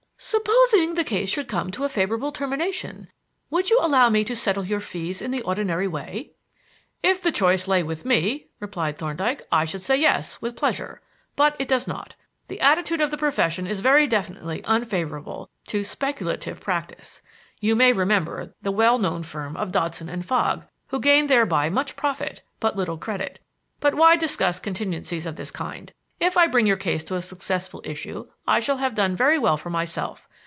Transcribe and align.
"Supposing 0.23 0.93
the 0.93 1.03
case 1.03 1.29
should 1.31 1.47
come 1.47 1.71
to 1.71 1.83
a 1.83 1.89
favorable 1.89 2.31
termination, 2.31 3.07
would 3.49 3.71
you 3.71 3.79
allow 3.81 4.07
me 4.07 4.23
to 4.25 4.35
settle 4.35 4.63
your 4.63 4.79
fees 4.79 5.19
in 5.19 5.31
the 5.31 5.41
ordinary 5.41 5.87
way?" 5.87 6.33
"If 7.01 7.23
the 7.23 7.31
choice 7.31 7.67
lay 7.67 7.81
with 7.81 8.05
me," 8.05 8.45
replied 8.59 8.99
Thorndyke, 8.99 9.41
"I 9.51 9.65
should 9.65 9.81
say 9.81 9.95
'yes' 9.95 10.39
with 10.39 10.55
pleasure. 10.55 11.01
But 11.35 11.55
it 11.57 11.67
does 11.67 11.87
not. 11.87 12.13
The 12.49 12.61
attitude 12.61 13.01
of 13.01 13.09
the 13.09 13.17
profession 13.17 13.65
is 13.65 13.79
very 13.79 14.05
definitely 14.05 14.63
unfavorable 14.65 15.49
to 15.69 15.83
'speculative' 15.83 16.61
practise. 16.61 17.23
You 17.59 17.75
may 17.75 17.91
remember 17.91 18.53
the 18.61 18.71
well 18.71 18.99
known 18.99 19.23
firm 19.23 19.57
of 19.57 19.71
Dodson 19.71 20.07
and 20.07 20.23
Fogg, 20.23 20.67
who 20.89 20.99
gained 20.99 21.31
thereby 21.31 21.71
much 21.71 21.95
profit, 21.95 22.43
but 22.59 22.75
little 22.77 22.97
credit. 22.99 23.39
But 23.79 23.95
why 23.95 24.17
discuss 24.17 24.59
contingencies 24.59 25.25
of 25.25 25.35
this 25.35 25.49
kind? 25.51 25.91
If 26.19 26.37
I 26.37 26.45
bring 26.45 26.67
your 26.67 26.77
case 26.77 27.03
to 27.05 27.15
a 27.15 27.21
successful 27.23 27.81
issue 27.83 28.27
I 28.47 28.59
shall 28.59 28.77
have 28.77 28.93
done 28.93 29.15
very 29.15 29.39
well 29.39 29.57
for 29.57 29.71
myself. 29.71 30.27